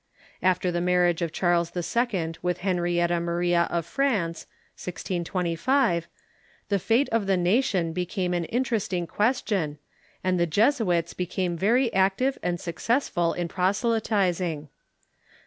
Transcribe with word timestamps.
Alter 0.41 0.71
the 0.71 0.81
marriage 0.81 1.21
of 1.21 1.31
Charles 1.31 1.73
I. 1.77 2.33
with 2.41 2.57
Henrietta 2.61 3.19
Maria 3.19 3.67
of 3.69 3.85
France 3.85 4.47
(16i!5), 4.75 6.05
the 6.69 6.79
fate 6.79 7.07
of 7.09 7.27
the 7.27 7.37
nation 7.37 7.93
became 7.93 8.33
an 8.33 8.45
interesting 8.45 9.05
question, 9.05 9.77
and 10.23 10.39
tlie 10.39 10.49
Jesuits 10.49 11.13
became 11.13 11.55
very 11.55 11.93
active 11.93 12.39
and 12.41 12.59
successful 12.59 13.33
in 13.33 13.47
j)roselyting. 13.47 14.69